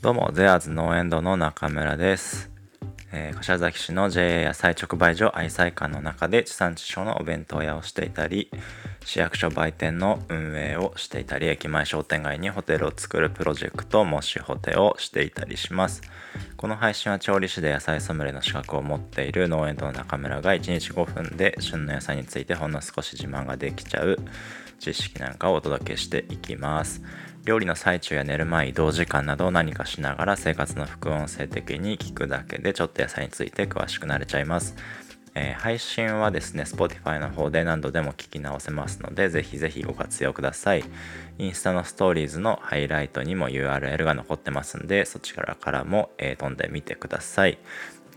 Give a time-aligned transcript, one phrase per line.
[0.00, 2.52] どうも、ゼアーズノーエンドの中村です。
[3.10, 8.48] えー柏崎市の JA 野菜直売所愛妻館の中で地産地消のお弁当屋をしていたり、
[9.04, 16.00] 市役所売店の運営をしていたり、駅前商店街にホテルを作るプロジェクト、もしホテをしていたりします。
[16.56, 24.16] この配信は調理師で野菜ソムリエの資格を持っている農園との中村が1日5分で旬の野菜についてほんの少し自慢ができちゃう
[24.78, 27.02] 知識なんかをお届けしていきます。
[27.48, 34.76] 料理の最中や寝る前移動時間など何かしながら生活の副音声的に聞くだけでちょっと野菜について詳しくなれちゃいます。
[35.34, 40.84] えー配信はですね Spotify の方で何度でも聞き直せますのでぜひぜひご活用ください。
[41.38, 47.56] インスタのストーリーズのハイライトにも URL が残ってますんでそちらからも、えー飛んでみてください。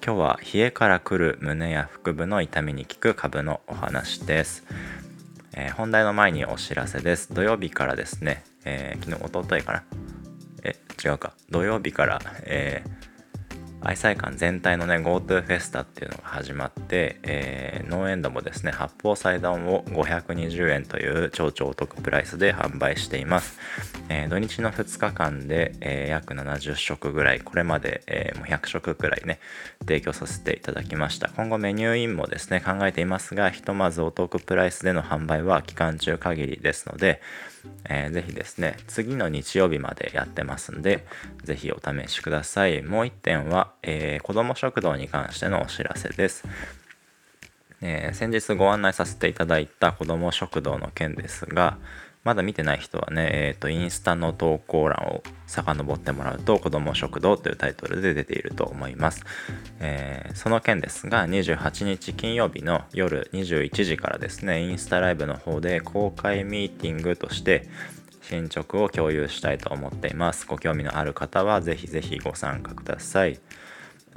[0.05, 4.65] 今日は冷えからくる胸や腹部の痛みに効く株のお話です、
[5.53, 7.33] えー本題の前にお知らせです。
[7.33, 9.83] 土曜日からですね、えー昨日一昨日かな。
[10.63, 11.33] え違うか。
[11.49, 13.01] 土曜日から、えー
[13.83, 23.57] 愛妻館全体のね GoTo フェスタっていうのが始まって、えーノーエンドもですね八宝菜丼を520円という超超お得プライスで販売しています、
[24.07, 27.39] えー土日の2日間で、えー約70食ぐらい。
[27.39, 29.39] これまで、えーもう100食くらいね
[29.79, 31.29] 提供させていただきました。
[31.29, 37.19] 今後メニューインもですね考えていますがひとまずお得プライスでの販売は期間中限りですので、
[37.89, 41.05] えーぜひですね次の日曜日までやってますんで
[41.43, 42.81] ぜひお試しください。
[42.81, 46.43] もう一点は、えー子ども食堂に関してのお知らせです。
[47.81, 51.77] えー先日ご案内させていただいた子ども食堂の件ですが
[52.23, 59.25] まだ見てない人はね、えー、とインスタの投稿欄を遡ってもらうと子ども食堂というタイトルで出ていると思います、
[59.79, 67.67] えーその件ですが28日金曜日の夜21時からですねインスタライブの方で公開ミーティングとして
[68.21, 70.47] 進捗を共有したいと思っています。
[70.47, 73.39] ご興味のある方はぜひぜひご参加ください。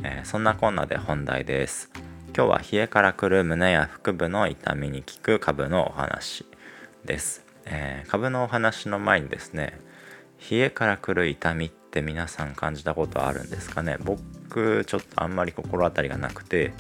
[0.03, 1.91] えーそんなこんなで本題です。
[2.37, 6.45] 今日は冷えからくる胸や腹部の痛みに効く株のお話
[7.05, 9.79] です、えー株のお話の前にですね
[10.51, 13.97] 冷えからくる痛みって皆さん感じたことあるんですかね？
[14.01, 16.73] 僕ちょっとあんまり心当たりがなくて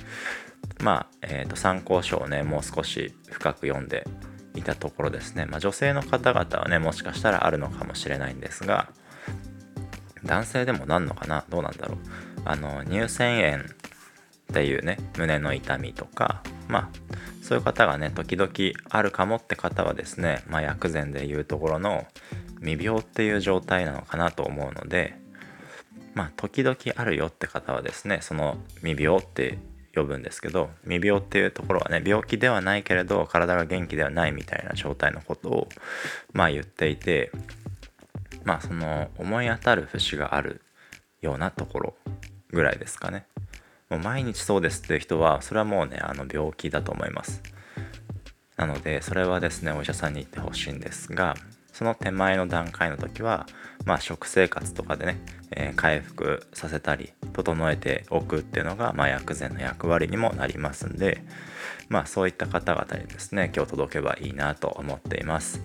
[0.82, 4.06] まあ、えーと参考書をねもう少し深く読んで
[4.54, 8.88] いたところですね、まあ、女性の方々はねもしかしたらあるのかもしれないんですが
[10.24, 11.44] 男性でもなんのかな？
[11.48, 11.98] どうなんだろう？
[12.44, 13.66] あの乳腺炎っ
[14.52, 18.50] ていうね胸の痛みとかまあそういう方がね時々
[18.88, 22.06] あるかもって方はですね、まあ、薬膳でいうところの
[22.60, 25.14] 未病っていう状態なのかなと思うので
[26.14, 29.58] まあ時々あるよって方はですねその未病って
[29.94, 35.68] 呼ぶんですけど未病っていうところはね病気ではないけれど体が元気ではないみたいな状態のことを
[36.32, 37.30] まあ言っていて
[38.44, 40.62] まあその思い当たる節がある
[41.20, 41.94] ようなところ
[42.50, 43.26] ぐらいですかね。
[43.90, 47.42] もう毎日そうですっていう人はそれはもうねあの病気だと思います。
[48.56, 51.34] なのでそれはですねお医者さんに言ってほしいんですが
[51.72, 53.46] その手前の段階の時は
[53.84, 55.18] まあ食生活とかでね、
[55.50, 61.24] えー回復させたり整えておくっていうのが、まあ、薬膳の役割にもなりますんで
[61.88, 65.60] まあそういった方々にですね今日届けばいいなと思っています。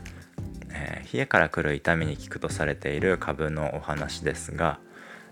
[0.72, 4.80] えー冷えから来る痛みに効くとされている株のお話ですが、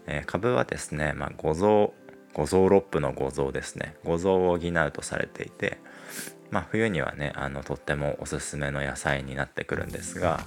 [0.06, 1.94] えー株はですね、まあ、五臓
[2.38, 3.96] 五臓六腑の五臓ですね。
[4.06, 5.80] 五臓を補うとされていて、
[6.52, 10.40] まあ、冬にはねあのとってもおすすめの野菜になってくるんですが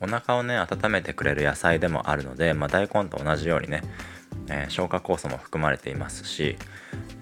[0.00, 3.82] お腹をね温めてくれる野菜でもあるので、まあ、大根と同じようにね、
[4.48, 6.56] えー消化酵素も含まれていますし、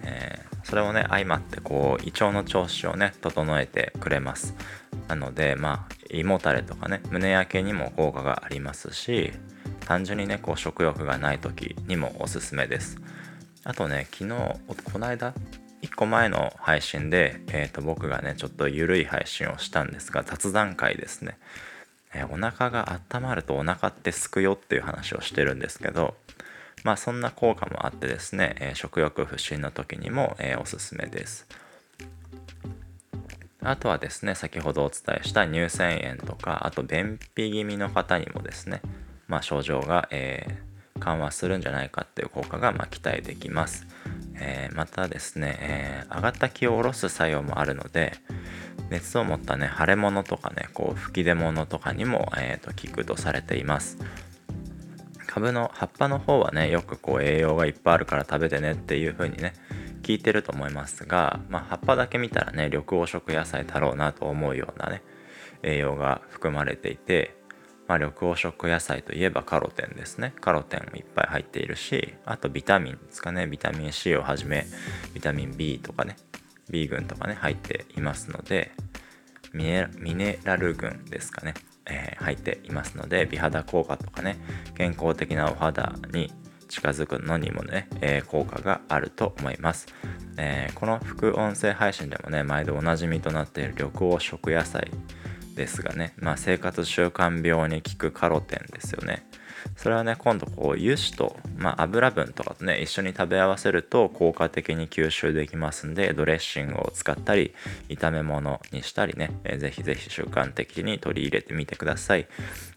[0.03, 4.55] えーそれをね相まってこう胃腸の調子をね整えてくれます。
[5.09, 9.33] なのでまあ胃もたれとかね胸焼けにも効果がありますし
[9.85, 12.97] 単純にねこう食欲がない時にもおすすめです。
[13.65, 14.31] あとね昨日
[14.93, 15.35] この間
[15.83, 21.39] 1個前の配信で、えー、と僕がねちょっと緩い配信をしたんですが雑談会ですね、
[22.15, 26.15] えーお腹が温まるとお腹ってすくよっていう話をしてるんですけど
[26.85, 31.47] まあそんな効果もあってですね、えー食欲不振の時にも、えーおすすめです。
[33.67, 38.83] あとはですね先ほどお伝えした乳腺炎とかあと便秘気味の方にもですね、
[39.27, 43.87] まあ、症状が、えー緩和するんじゃないかっていう効果が、ま、期待できます、
[44.37, 48.13] えーまたですね、えー上がった気を下ろす作用もあるので
[48.91, 53.99] 熱を持ったね腫れ物とかねこう吹き出物とかにも、えーと効くとされています。
[55.35, 59.53] 株の葉っぱの方はねよくこう栄養がいっぱいあるから食べてねっていう風にね
[60.03, 65.03] 聞いてると思いますが、まあ、葉っぱだけ見たらね緑黄色野菜だろうなと思うようなね
[65.65, 67.35] 栄養が含まれていて
[67.87, 70.33] まあ、緑黄色野菜といえばカロテンですね。
[70.41, 73.47] カロテンもいっぱい入っているしあとビタミンですかね。
[73.47, 74.67] ビタミン C をはじめ
[75.13, 76.17] ビタミン B とかね。
[76.71, 78.73] B 群とかね入っていますので
[79.53, 81.55] ミネラル群ですかね、
[81.87, 84.37] えー、入っていますので美肌効果とかね
[84.77, 86.33] 健康的なお肌に
[86.69, 89.87] 近づくのにもね、えー、効果があると思います、
[90.39, 94.91] えー、この副音声配信でもね毎度おなじみとなっている緑黄色野菜
[95.55, 99.27] ですがね、まあ、生活習慣病に効くカロテンですよね。
[99.77, 107.55] それはね今度こう油脂と、まあ、油分とかとね一緒に食べ合わせると効果的に吸収できますんでドレッシングを使ったり
[107.89, 112.27] 炒め物にしたりね、えー、ぜひぜひ習慣的に取り入れてみてください。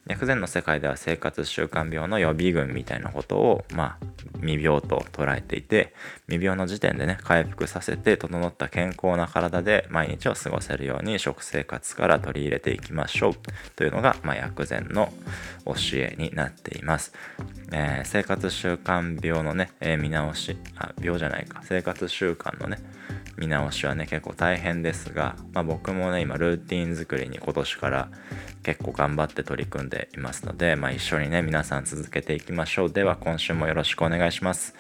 [0.07, 4.05] 薬膳の世界では生活習慣病の予備軍みたいなことをまあ
[4.39, 5.93] 未病と捉えていて
[6.27, 13.33] 未病の時点でね回復させて整った健康な体で毎日を過ごせるように食生活から取り入れていきましょう。
[13.75, 15.11] というのが、まあ、薬膳の
[15.65, 16.86] 教えになっています。
[16.87, 17.13] ます、
[17.71, 21.61] えー、生活習慣病のね、えー、見直しあ病じゃないか。
[21.63, 22.79] 生活習慣のね
[23.37, 28.09] 見直しはね結構大変ですが、まあ、僕もね今ルーティン作りに今年から
[28.63, 32.91] 結構頑張って取り組んでいますので、まあ、一緒にね皆さん続けていきましょう。
[32.91, 34.73] では今週もよろしくお願いします。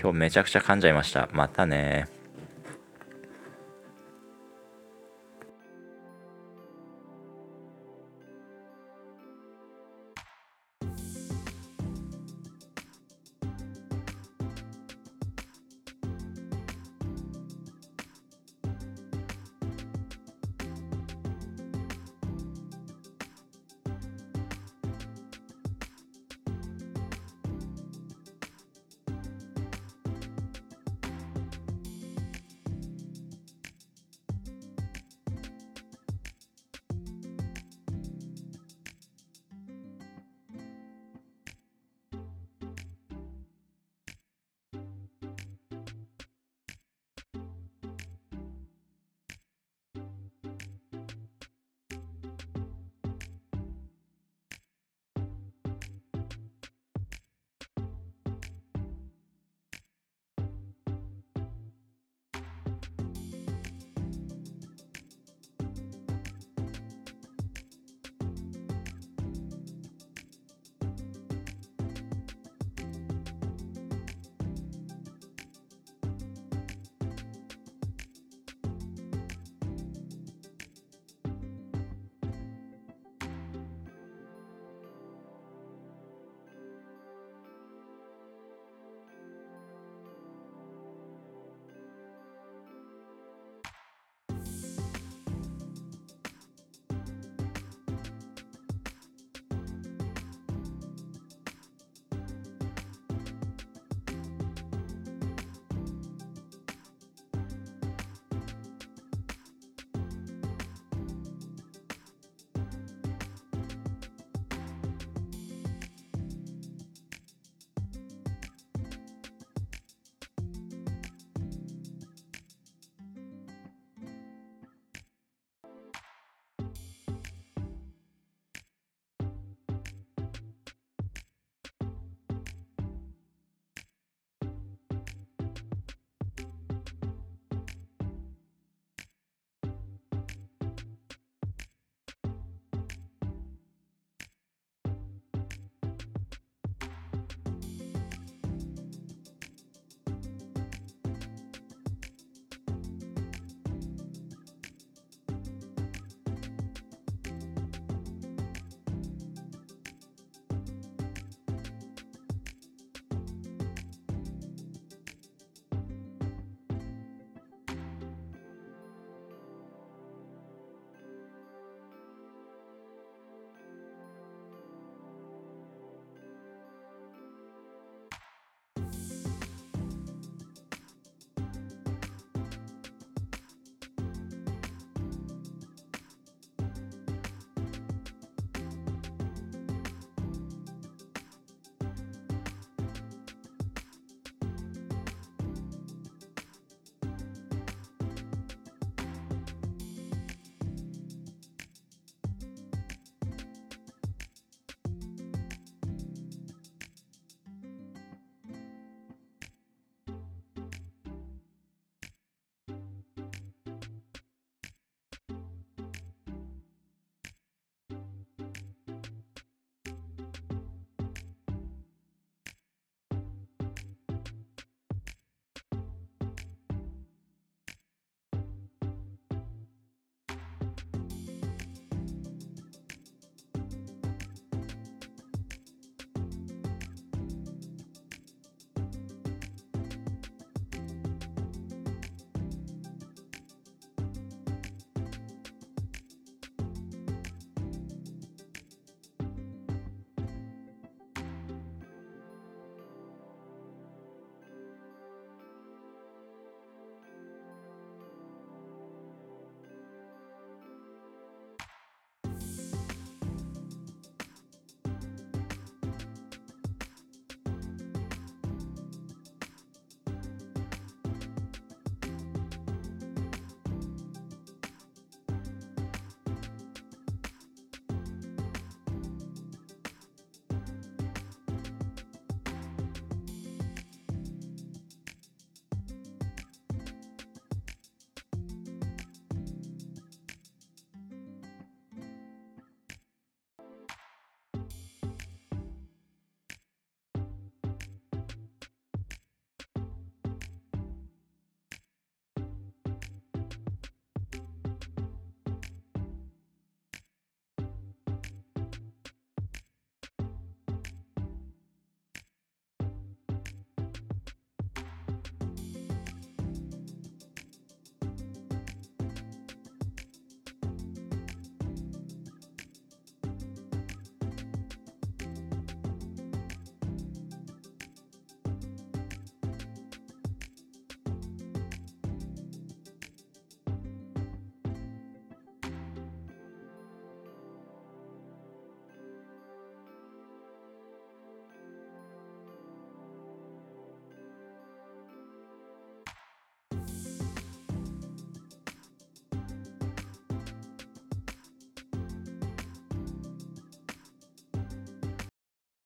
[0.00, 1.28] 今日めちゃくちゃ噛んじゃいました。
[1.32, 2.19] またね